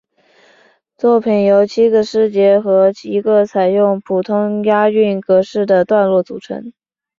[0.97, 6.73] 作品由七个诗节和一个采用普通押韵格式的段落组成。